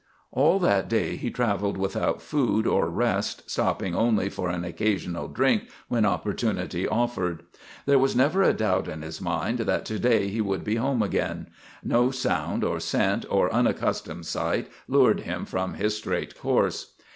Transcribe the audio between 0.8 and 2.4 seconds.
day he travelled without